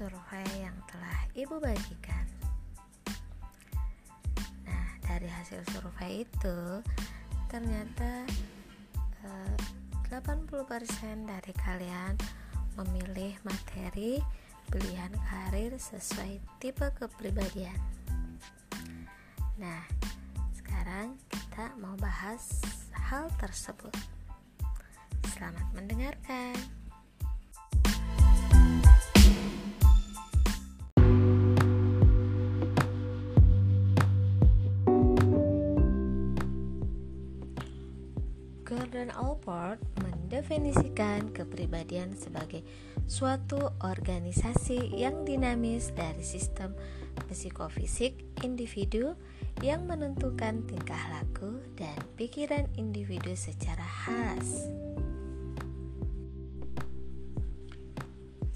survei 0.00 0.64
yang 0.64 0.72
telah 0.88 1.28
Ibu 1.36 1.60
bagikan. 1.60 2.24
Nah, 4.64 4.88
dari 5.04 5.28
hasil 5.28 5.60
survei 5.68 6.24
itu 6.24 6.80
ternyata 7.52 8.24
eh, 9.28 9.56
80% 10.08 10.48
dari 11.28 11.52
kalian 11.52 12.16
memilih 12.80 13.36
materi 13.44 14.24
pilihan 14.72 15.12
karir 15.28 15.76
sesuai 15.76 16.40
tipe 16.64 16.88
kepribadian. 16.96 17.76
Nah, 19.60 19.84
sekarang 20.56 21.20
kita 21.28 21.76
mau 21.76 21.92
bahas 22.00 22.64
hal 22.96 23.28
tersebut. 23.36 23.92
Selamat 25.36 25.68
mendengarkan. 25.76 26.79
Mendefinisikan 40.40 41.36
kepribadian 41.36 42.16
sebagai 42.16 42.64
suatu 43.04 43.60
organisasi 43.84 44.96
yang 44.96 45.28
dinamis 45.28 45.92
dari 45.92 46.24
sistem 46.24 46.72
psikofisik 47.28 48.16
individu 48.40 49.20
yang 49.60 49.84
menentukan 49.84 50.64
tingkah 50.64 51.04
laku 51.12 51.60
dan 51.76 51.92
pikiran 52.16 52.64
individu 52.80 53.36
secara 53.36 53.84
khas. 53.84 54.72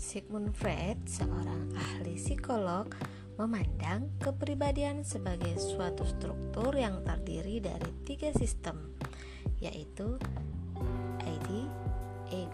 Sigmund 0.00 0.56
Freud, 0.56 1.04
seorang 1.04 1.68
ahli 1.76 2.16
psikolog, 2.16 2.88
memandang 3.36 4.08
kepribadian 4.24 5.04
sebagai 5.04 5.60
suatu 5.60 6.08
struktur 6.08 6.72
yang 6.80 7.04
terdiri 7.04 7.60
dari 7.60 7.92
tiga 8.08 8.32
sistem, 8.32 8.96
yaitu 9.60 10.16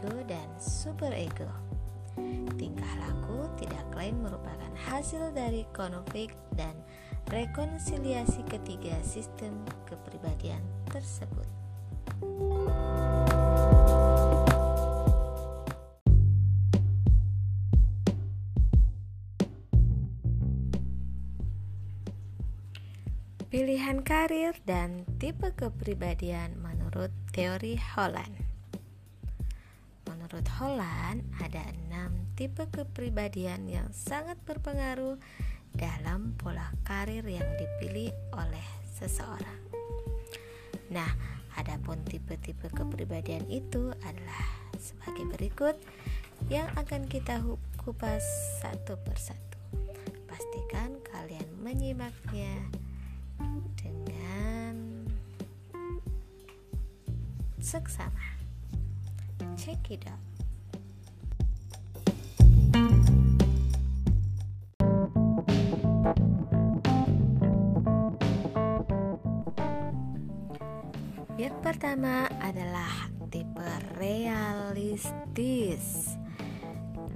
ego, 0.00 0.24
dan 0.24 0.48
superego. 0.56 1.48
Tingkah 2.56 2.92
laku 3.04 3.44
tidak 3.60 3.84
lain 3.92 4.16
merupakan 4.24 4.72
hasil 4.88 5.32
dari 5.36 5.68
konflik 5.76 6.32
dan 6.56 6.72
rekonsiliasi 7.28 8.40
ketiga 8.48 8.96
sistem 9.04 9.60
kepribadian 9.84 10.60
tersebut. 10.88 11.44
Pilihan 23.50 24.06
karir 24.06 24.54
dan 24.62 25.02
tipe 25.18 25.50
kepribadian 25.58 26.54
menurut 26.62 27.10
teori 27.34 27.74
Holland. 27.76 28.49
Menurut 30.30 30.46
Holland, 30.62 31.26
ada 31.42 31.58
enam 31.74 32.30
tipe 32.38 32.62
kepribadian 32.70 33.66
yang 33.66 33.90
sangat 33.90 34.38
berpengaruh 34.46 35.18
dalam 35.74 36.38
pola 36.38 36.70
karir 36.86 37.26
yang 37.26 37.42
dipilih 37.58 38.14
oleh 38.38 38.62
seseorang. 38.94 39.58
Nah, 40.94 41.10
adapun 41.58 42.06
tipe-tipe 42.06 42.70
kepribadian 42.70 43.42
itu 43.50 43.90
adalah 44.06 44.46
sebagai 44.78 45.26
berikut 45.34 45.74
yang 46.46 46.70
akan 46.78 47.10
kita 47.10 47.42
kupas 47.82 48.22
satu 48.62 49.02
persatu. 49.02 49.58
Pastikan 50.30 50.94
kalian 51.10 51.58
menyimaknya 51.58 52.70
dengan 53.74 54.78
seksama. 57.58 58.39
Check 59.56 59.90
it 59.90 60.06
out. 60.06 60.20
Yang 71.40 71.56
pertama 71.64 72.28
adalah 72.36 73.08
tipe 73.32 73.64
realistis. 73.96 75.40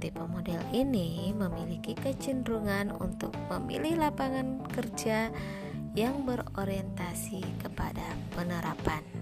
Tipe 0.01 0.23
model 0.25 0.65
ini 0.73 1.29
memiliki 1.29 1.93
kecenderungan 1.93 2.89
untuk 2.97 3.37
memilih 3.53 4.01
lapangan 4.09 4.65
kerja 4.73 5.29
yang 5.93 6.25
berorientasi 6.25 7.45
kepada 7.61 8.03
penerapan. 8.33 9.14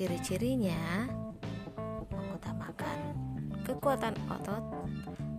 Ciri-cirinya 0.00 1.12
mengutamakan 2.08 3.12
kekuatan 3.68 4.16
otot, 4.32 4.64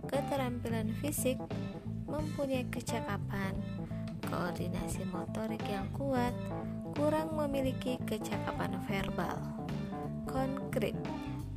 keterampilan 0.06 0.94
fisik, 1.02 1.34
mempunyai 2.06 2.62
kecakapan, 2.70 3.58
koordinasi 4.30 5.02
motorik 5.10 5.66
yang 5.66 5.90
kuat, 5.98 6.30
kurang 6.94 7.34
memiliki 7.34 7.98
kecakapan 8.06 8.78
verbal, 8.86 9.34
konkret, 10.30 10.94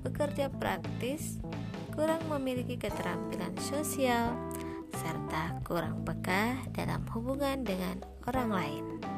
bekerja 0.02 0.50
praktis, 0.50 1.38
kurang 1.94 2.26
memiliki 2.26 2.74
keterampilan 2.74 3.54
sosial, 3.62 4.34
serta 4.98 5.62
kurang 5.62 6.02
peka 6.02 6.58
dalam 6.74 7.06
hubungan 7.14 7.62
dengan 7.62 8.02
orang 8.26 8.50
lain. 8.50 9.15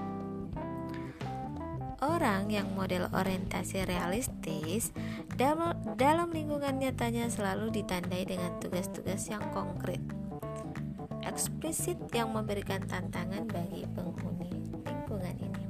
Orang 1.98 2.54
yang 2.54 2.78
model 2.78 3.10
orientasi 3.10 3.90
realistis 3.90 4.94
dalam, 5.34 6.30
lingkungan 6.30 6.78
nyatanya 6.78 7.26
selalu 7.26 7.74
ditandai 7.74 8.22
dengan 8.22 8.54
tugas-tugas 8.62 9.26
yang 9.26 9.42
konkret, 9.50 9.98
eksplisit 11.26 11.98
yang 12.14 12.30
memberikan 12.38 12.86
tantangan 12.86 13.50
bagi 13.50 13.90
penghuni 13.98 14.70
lingkungan 14.86 15.36
ini. 15.42 15.66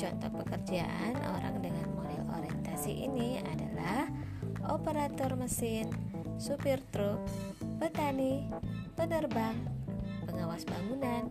Contoh 0.00 0.32
pekerjaan 0.40 1.20
orang 1.36 1.60
dengan 1.60 1.84
model 1.92 2.24
orientasi 2.32 2.96
ini 2.96 3.44
adalah 3.44 4.08
operator 4.72 5.36
mesin, 5.36 5.92
supir 6.40 6.80
truk, 6.88 7.20
petani, 7.76 8.48
penerbang, 8.96 9.68
pengawas 10.24 10.64
bangunan, 10.64 11.28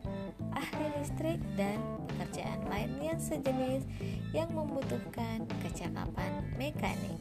ahli 0.60 0.88
listrik, 1.00 1.40
dan 1.56 1.80
pekerjaan 2.12 2.62
lain 2.68 2.92
yang 3.00 3.20
sejenis 3.20 3.88
yang 4.36 4.52
membutuhkan 4.52 5.48
kecakapan 5.64 6.44
mekanik. 6.60 7.20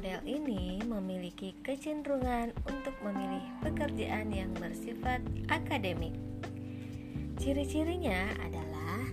Model 0.00 0.24
ini 0.24 0.80
memiliki 0.80 1.52
kecenderungan 1.60 2.56
untuk 2.64 2.96
memilih 3.04 3.44
pekerjaan 3.60 4.32
yang 4.32 4.48
bersifat 4.56 5.20
akademik. 5.52 6.16
Ciri-cirinya 7.36 8.32
adalah 8.40 9.04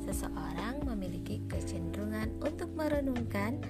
seseorang 0.00 0.80
memiliki 0.88 1.44
kecenderungan 1.44 2.40
untuk 2.40 2.72
merenungkan 2.72 3.60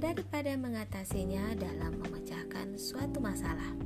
daripada 0.00 0.56
mengatasinya 0.56 1.60
dalam 1.60 2.00
memecahkan 2.00 2.72
suatu 2.80 3.20
masalah. 3.20 3.76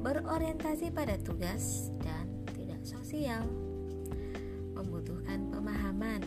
Berorientasi 0.00 0.88
pada 0.88 1.20
tugas 1.20 1.92
dan 2.00 2.32
tidak 2.56 2.80
sosial. 2.80 3.44
Membutuhkan 4.72 5.52
pemahaman 5.52 6.24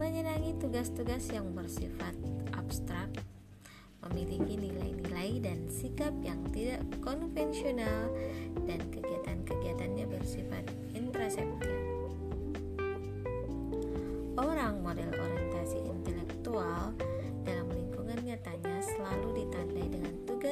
menyenangi 0.00 0.56
tugas-tugas 0.56 1.28
yang 1.28 1.52
bersifat 1.52 2.16
abstrak, 2.56 3.12
memiliki 4.08 4.58
nilai-nilai 4.58 5.40
dan 5.40 5.64
sikap 5.70 6.12
yang 6.20 6.40
tidak 6.52 6.82
konvensional, 7.00 8.12
dan 8.64 8.80
kegiatan-kegiatannya 8.92 10.06
bersifat 10.08 10.64
intraseptif. 10.92 11.76
Orang 14.34 14.82
model 14.82 15.08
orientasi 15.14 15.78
intelektual 15.84 16.90
dalam 17.46 17.66
lingkungan 17.70 18.18
nyatanya 18.22 18.82
selalu 18.82 19.34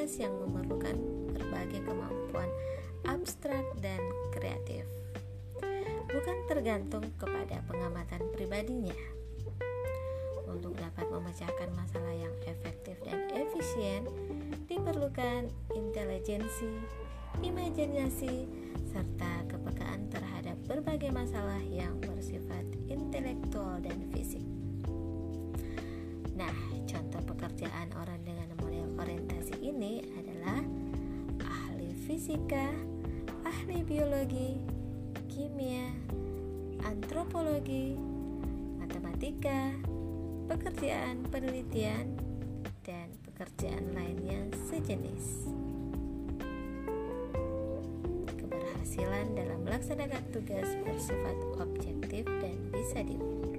tugas 0.02 0.18
yang 0.18 0.34
memerlukan 0.34 0.98
berbagai 1.30 1.78
kemampuan 1.86 2.50
abstrak 3.06 3.62
dan 3.78 4.02
kreatif. 4.34 4.82
Bukan 6.10 6.36
tergantung 6.50 7.06
kepada 7.22 7.62
pengamatan 7.70 8.18
pribadinya. 8.34 8.98
Untuk 10.50 10.74
dapat 10.74 11.06
memecahkan 11.06 11.70
masalah 11.78 12.18
yang 12.18 12.34
efektif 12.50 12.98
dan 13.06 13.21
efisien, 13.52 14.08
diperlukan 14.64 15.44
intelijensi, 15.76 16.72
imajinasi, 17.44 18.48
serta 18.88 19.44
kepekaan 19.44 20.08
terhadap 20.08 20.56
berbagai 20.64 21.12
masalah 21.12 21.60
yang 21.68 22.00
bersifat 22.00 22.64
intelektual 22.88 23.76
dan 23.84 24.08
fisik. 24.08 24.40
Nah, 26.32 26.56
contoh 26.88 27.20
pekerjaan 27.28 27.92
orang 28.00 28.24
dengan 28.24 28.56
model 28.56 28.88
orientasi 28.96 29.60
ini 29.60 30.00
adalah 30.16 30.64
ahli 31.44 31.92
fisika, 32.08 32.72
ahli 33.44 33.84
biologi, 33.84 34.64
kimia, 35.28 35.92
antropologi, 36.88 38.00
matematika, 38.80 39.76
pekerjaan 40.48 41.28
penelitian, 41.28 42.21
pekerjaan 43.42 43.90
lainnya 43.98 44.38
sejenis. 44.70 45.50
keberhasilan 48.38 49.34
dalam 49.34 49.66
melaksanakan 49.66 50.22
tugas 50.30 50.70
bersifat 50.86 51.34
objektif 51.58 52.22
dan 52.38 52.54
bisa 52.70 53.02
diukur. 53.02 53.51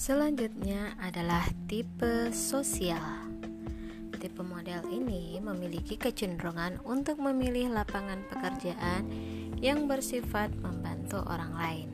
Selanjutnya 0.00 0.96
adalah 0.96 1.44
tipe 1.68 2.32
sosial. 2.32 3.04
Tipe 4.16 4.40
model 4.40 4.80
ini 4.88 5.36
memiliki 5.44 6.00
kecenderungan 6.00 6.80
untuk 6.88 7.20
memilih 7.20 7.68
lapangan 7.68 8.24
pekerjaan 8.32 9.04
yang 9.60 9.84
bersifat 9.84 10.56
membantu 10.64 11.20
orang 11.28 11.52
lain. 11.52 11.88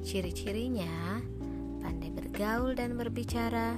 Ciri-cirinya 0.00 1.20
pandai 1.84 2.08
bergaul 2.16 2.72
dan 2.72 2.96
berbicara, 2.96 3.76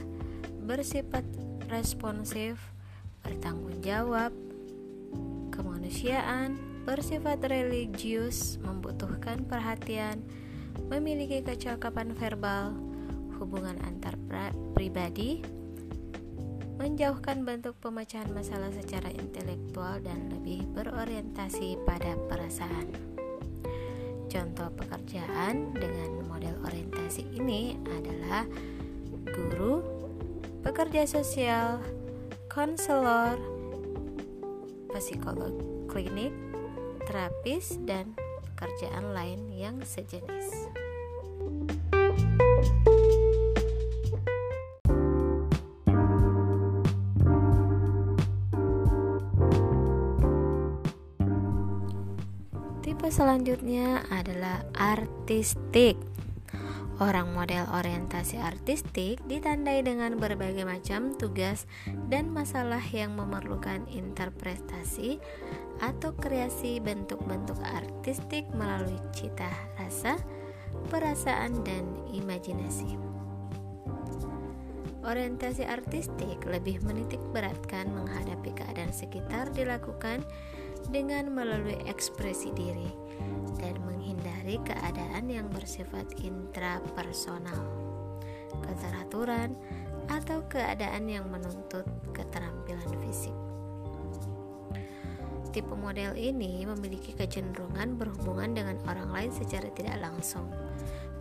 bersifat 0.62 1.26
responsif, 1.74 2.54
bertanggung 3.26 3.82
jawab, 3.82 4.30
kemanusiaan, 5.50 6.54
bersifat 6.86 7.42
religius, 7.50 8.62
membutuhkan 8.62 9.42
perhatian, 9.42 10.22
memiliki 10.86 11.42
kecakapan 11.42 12.14
verbal, 12.14 12.87
hubungan 13.38 13.78
antar 13.86 14.18
pribadi, 14.74 15.40
menjauhkan 16.78 17.42
bentuk 17.42 17.74
pemecahan 17.82 18.30
masalah 18.30 18.70
secara 18.70 19.10
intelektual 19.10 19.98
dan 19.98 20.30
lebih 20.30 20.62
berorientasi 20.74 21.78
pada 21.82 22.14
perasaan. 22.30 22.94
Contoh 24.28 24.68
pekerjaan 24.76 25.72
dengan 25.74 26.28
model 26.28 26.54
orientasi 26.62 27.24
ini 27.34 27.74
adalah 27.88 28.44
guru, 29.26 29.80
pekerja 30.62 31.08
sosial, 31.08 31.80
konselor, 32.52 33.40
psikolog 34.92 35.56
klinik, 35.88 36.30
terapis, 37.08 37.80
dan 37.88 38.12
pekerjaan 38.54 39.16
lain 39.16 39.48
yang 39.48 39.80
sejenis. 39.80 40.67
Tipe 52.98 53.14
selanjutnya 53.14 54.02
adalah 54.10 54.66
artistik. 54.74 55.94
Orang 56.98 57.30
model 57.30 57.62
orientasi 57.70 58.42
artistik 58.42 59.22
ditandai 59.30 59.86
dengan 59.86 60.18
berbagai 60.18 60.66
macam 60.66 61.14
tugas 61.14 61.70
dan 62.10 62.26
masalah 62.26 62.82
yang 62.90 63.14
memerlukan 63.14 63.86
interpretasi 63.86 65.22
atau 65.78 66.10
kreasi 66.18 66.82
bentuk-bentuk 66.82 67.54
artistik 67.62 68.50
melalui 68.58 68.98
cita 69.14 69.46
rasa, 69.78 70.18
perasaan, 70.90 71.54
dan 71.62 71.86
imajinasi. 72.10 72.98
Orientasi 75.06 75.62
artistik 75.70 76.42
lebih 76.50 76.82
menitik 76.82 77.22
beratkan 77.30 77.94
menghadapi 77.94 78.58
keadaan 78.58 78.90
sekitar 78.90 79.54
dilakukan 79.54 80.26
dengan 80.88 81.34
melalui 81.34 81.76
ekspresi 81.90 82.54
diri 82.54 82.90
dan 83.58 83.74
menghindari 83.82 84.62
keadaan 84.62 85.26
yang 85.26 85.50
bersifat 85.50 86.06
intrapersonal, 86.22 87.58
keteraturan, 88.62 89.58
atau 90.08 90.40
keadaan 90.48 91.04
yang 91.10 91.28
menuntut 91.28 91.84
keterampilan 92.16 92.88
fisik. 93.04 93.34
Tipe 95.52 95.74
model 95.74 96.16
ini 96.16 96.64
memiliki 96.64 97.16
kecenderungan 97.16 97.96
berhubungan 97.96 98.52
dengan 98.52 98.76
orang 98.88 99.10
lain 99.12 99.32
secara 99.32 99.68
tidak 99.72 99.96
langsung, 100.00 100.48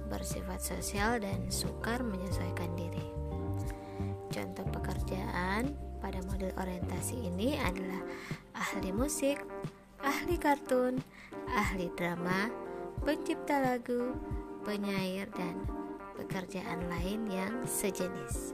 bersifat 0.07 0.59
sosial 0.63 1.19
dan 1.19 1.47
sukar 1.51 2.03
menyesuaikan 2.03 2.71
diri. 2.75 3.03
Contoh 4.31 4.67
pekerjaan 4.71 5.73
pada 5.97 6.19
model 6.29 6.51
orientasi 6.59 7.27
ini 7.27 7.57
adalah 7.57 8.03
ahli 8.67 8.91
musik, 8.91 9.39
ahli 10.03 10.35
kartun, 10.35 10.99
ahli 11.55 11.87
drama, 11.95 12.51
pencipta 12.99 13.63
lagu, 13.63 14.11
penyair, 14.67 15.31
dan 15.39 15.55
pekerjaan 16.19 16.83
lain 16.91 17.31
yang 17.31 17.63
sejenis. 17.63 18.51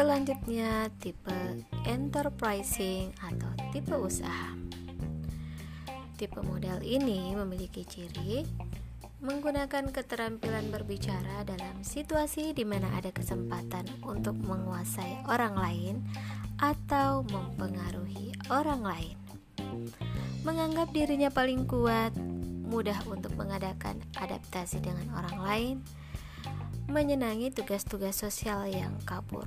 Selanjutnya 0.00 0.88
tipe 0.96 1.60
enterprising 1.84 3.12
atau 3.20 3.52
tipe 3.68 3.92
usaha. 3.92 4.56
Tipe 6.16 6.40
model 6.40 6.80
ini 6.80 7.36
memiliki 7.36 7.84
ciri 7.84 8.40
menggunakan 9.20 9.92
keterampilan 9.92 10.72
berbicara 10.72 11.44
dalam 11.44 11.84
situasi 11.84 12.56
di 12.56 12.64
mana 12.64 12.88
ada 12.96 13.12
kesempatan 13.12 13.84
untuk 14.00 14.40
menguasai 14.40 15.28
orang 15.28 15.52
lain 15.60 16.00
atau 16.56 17.20
mempengaruhi 17.28 18.32
orang 18.48 18.80
lain. 18.80 19.16
Menganggap 20.48 20.96
dirinya 20.96 21.28
paling 21.28 21.68
kuat, 21.68 22.16
mudah 22.72 22.96
untuk 23.04 23.36
mengadakan 23.36 24.00
adaptasi 24.16 24.80
dengan 24.80 25.12
orang 25.12 25.36
lain, 25.44 25.76
menyenangi 26.90 27.54
tugas-tugas 27.54 28.18
sosial 28.18 28.66
yang 28.66 28.98
kabur, 29.06 29.46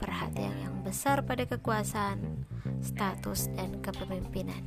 perhatian 0.00 0.56
yang 0.56 0.76
besar 0.80 1.20
pada 1.20 1.44
kekuasaan, 1.44 2.48
status, 2.80 3.52
dan 3.52 3.76
kepemimpinan, 3.84 4.64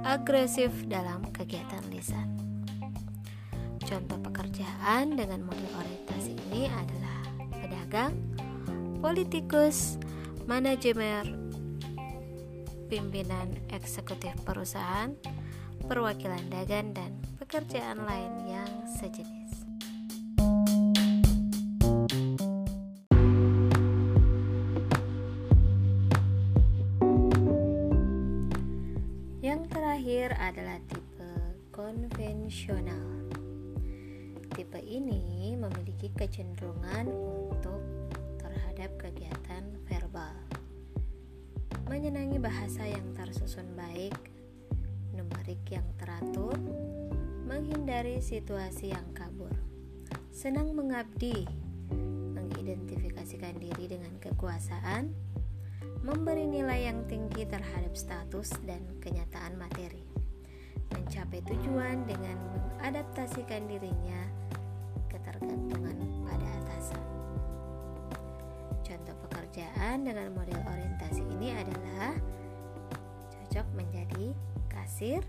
agresif 0.00 0.72
dalam 0.88 1.28
kegiatan 1.36 1.84
lisan. 1.92 2.40
Contoh 3.84 4.16
pekerjaan 4.24 5.20
dengan 5.20 5.44
model 5.44 5.72
orientasi 5.76 6.32
ini 6.48 6.72
adalah 6.72 7.20
pedagang, 7.60 8.16
politikus, 9.04 10.00
manajemen, 10.48 11.52
pimpinan 12.88 13.60
eksekutif 13.68 14.32
perusahaan, 14.48 15.12
perwakilan 15.84 16.48
dagang, 16.48 16.96
dan 16.96 17.12
pekerjaan 17.36 18.08
lain 18.08 18.32
yang 18.48 18.70
sejenis. 18.96 19.35
Ini 35.06 35.54
memiliki 35.54 36.10
kecenderungan 36.14 37.06
untuk 37.54 37.78
terhadap 38.42 38.90
kegiatan 38.98 39.62
verbal, 39.86 40.34
menyenangi 41.86 42.42
bahasa 42.42 42.82
yang 42.82 43.14
tersusun 43.14 43.70
baik, 43.78 44.14
numerik 45.14 45.62
yang 45.70 45.86
teratur, 45.96 46.58
menghindari 47.46 48.18
situasi 48.18 48.90
yang 48.90 49.06
kabur, 49.14 49.54
senang 50.34 50.74
mengabdi, 50.74 51.46
mengidentifikasikan 52.34 53.62
diri 53.62 53.86
dengan 53.86 54.18
kekuasaan, 54.18 55.14
memberi 56.02 56.50
nilai 56.50 56.90
yang 56.90 57.06
tinggi 57.06 57.46
terhadap 57.46 57.94
status 57.94 58.58
dan 58.66 58.82
kenyataan 58.98 59.54
materi, 59.54 60.02
mencapai 60.90 61.42
tujuan 61.46 62.02
dengan 62.06 62.38
mengadaptasikan 62.54 63.66
dirinya 63.70 64.45
dengan 70.02 70.34
model 70.34 70.60
orientasi 70.66 71.22
ini 71.38 71.54
adalah 71.54 72.12
cocok 73.30 73.66
menjadi 73.78 74.34
kasir, 74.66 75.22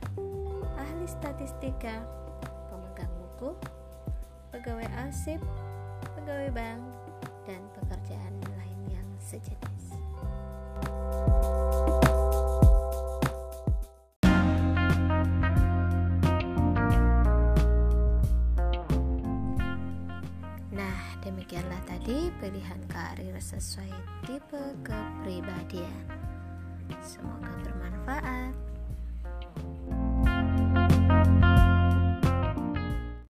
ahli 0.75 1.05
statistika, 1.07 2.03
pemegang 2.67 3.11
buku, 3.21 3.55
pegawai 4.51 4.89
arsip, 5.05 5.39
pegawai 6.17 6.49
bank, 6.51 6.81
dan 7.45 7.61
pekerjaan 7.77 8.33
lain 8.57 8.79
yang 8.91 9.07
sejenis. 9.21 9.66